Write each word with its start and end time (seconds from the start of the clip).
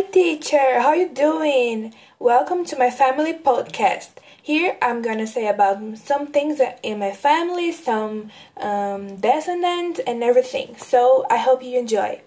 Hi 0.00 0.06
teacher, 0.06 0.80
how 0.80 0.94
you 0.94 1.10
doing? 1.10 1.92
Welcome 2.18 2.64
to 2.64 2.78
my 2.78 2.88
family 2.88 3.34
podcast. 3.34 4.08
Here 4.42 4.78
I'm 4.80 5.02
gonna 5.02 5.26
say 5.26 5.46
about 5.46 5.98
some 5.98 6.28
things 6.28 6.58
in 6.82 7.00
my 7.00 7.12
family, 7.12 7.70
some 7.70 8.30
um, 8.56 9.16
descendants 9.16 10.00
and 10.06 10.24
everything. 10.24 10.74
So 10.78 11.26
I 11.28 11.36
hope 11.36 11.62
you 11.62 11.78
enjoy. 11.78 12.22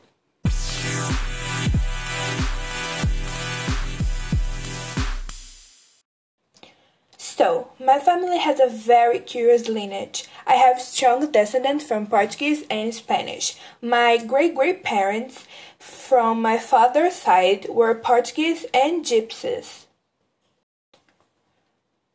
So, 7.36 7.70
my 7.80 7.98
family 7.98 8.38
has 8.38 8.60
a 8.60 8.68
very 8.70 9.18
curious 9.18 9.68
lineage. 9.68 10.26
I 10.46 10.54
have 10.54 10.80
strong 10.80 11.32
descendants 11.32 11.84
from 11.84 12.06
Portuguese 12.06 12.64
and 12.70 12.94
Spanish. 12.94 13.56
My 13.82 14.18
great 14.18 14.54
great 14.54 14.84
parents 14.84 15.48
from 15.80 16.44
my 16.44 16.60
father's 16.60 17.16
side 17.16 17.66
were 17.70 17.96
Portuguese 17.96 18.68
and 18.72 19.04
Gypsies. 19.04 19.86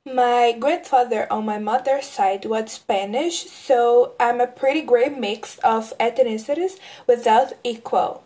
My 0.04 0.54
grandfather 0.56 1.26
on 1.32 1.44
my 1.44 1.58
mother's 1.58 2.06
side 2.06 2.44
was 2.44 2.70
Spanish, 2.70 3.50
so 3.50 4.12
I'm 4.20 4.40
a 4.40 4.46
pretty 4.46 4.82
great 4.82 5.18
mix 5.18 5.58
of 5.64 5.98
ethnicities 5.98 6.78
without 7.08 7.54
equal. 7.64 8.22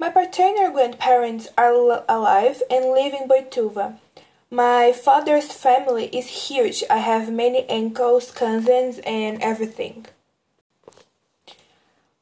My 0.00 0.10
paternal 0.10 0.72
grandparents 0.72 1.46
are 1.56 1.72
alive 2.08 2.60
and 2.68 2.86
live 2.86 3.14
in 3.14 3.28
Boituva. 3.28 4.00
My 4.50 4.92
father's 4.92 5.52
family 5.52 6.06
is 6.06 6.48
huge. 6.48 6.84
I 6.88 6.98
have 6.98 7.32
many 7.32 7.68
uncles, 7.68 8.30
cousins, 8.30 9.00
and 9.06 9.42
everything. 9.42 10.06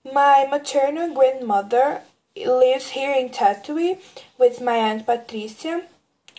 My 0.05 0.47
maternal 0.51 1.15
grandmother 1.15 2.03
lives 2.37 2.91
here 2.91 3.13
in 3.13 3.29
Tatuí 3.29 3.99
with 4.39 4.61
my 4.61 4.77
aunt 4.77 5.07
Patricia. 5.07 5.83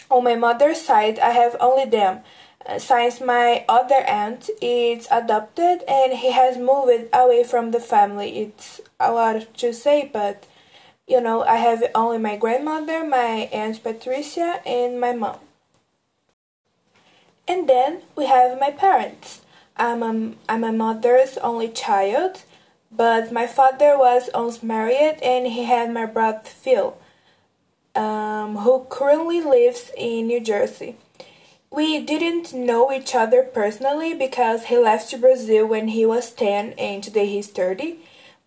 On 0.09 0.23
my 0.23 0.35
mother's 0.35 0.81
side, 0.81 1.19
I 1.19 1.31
have 1.31 1.55
only 1.59 1.85
them, 1.85 2.21
uh, 2.65 2.79
since 2.79 3.21
my 3.21 3.65
other 3.69 4.01
aunt 4.07 4.49
is 4.61 5.07
adopted 5.11 5.83
and 5.87 6.13
he 6.13 6.31
has 6.31 6.57
moved 6.57 7.09
away 7.13 7.43
from 7.43 7.71
the 7.71 7.79
family. 7.79 8.39
It's 8.39 8.81
a 8.99 9.11
lot 9.11 9.53
to 9.57 9.73
say, 9.73 10.09
but 10.11 10.45
you 11.07 11.21
know, 11.21 11.43
I 11.43 11.57
have 11.57 11.83
only 11.93 12.17
my 12.17 12.37
grandmother, 12.37 13.03
my 13.03 13.49
aunt 13.51 13.83
Patricia, 13.83 14.61
and 14.65 14.99
my 14.99 15.13
mom. 15.13 15.39
And 17.47 17.67
then 17.67 18.03
we 18.15 18.25
have 18.25 18.59
my 18.59 18.71
parents. 18.71 19.41
I'm 19.75 20.03
a, 20.03 20.33
I'm 20.47 20.63
a 20.63 20.71
mother's 20.71 21.37
only 21.39 21.69
child, 21.69 22.43
but 22.91 23.31
my 23.31 23.47
father 23.47 23.97
was 23.97 24.29
once 24.33 24.63
married 24.63 25.17
and 25.21 25.47
he 25.47 25.65
had 25.65 25.91
my 25.91 26.05
brother 26.05 26.41
Phil, 26.43 26.97
um, 27.95 28.57
who 28.57 28.85
currently 28.89 29.41
lives 29.41 29.91
in 29.97 30.27
New 30.27 30.39
Jersey. 30.39 30.95
We 31.71 31.99
didn't 31.99 32.53
know 32.53 32.91
each 32.91 33.15
other 33.15 33.43
personally 33.43 34.13
because 34.13 34.65
he 34.65 34.77
left 34.77 35.09
to 35.09 35.17
Brazil 35.17 35.65
when 35.65 35.87
he 35.89 36.05
was 36.05 36.31
10 36.31 36.73
and 36.73 37.03
today 37.03 37.25
he's 37.25 37.47
30, 37.47 37.97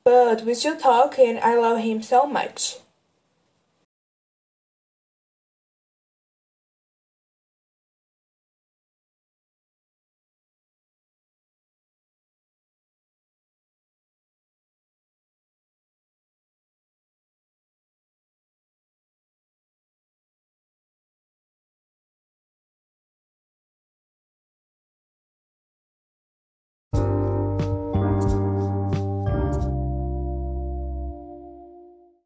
but 0.05 0.43
we 0.43 0.55
still 0.55 0.77
talk 0.77 1.19
and 1.19 1.39
I 1.41 1.57
love 1.59 1.81
him 1.81 2.03
so 2.03 2.27
much. 2.27 2.77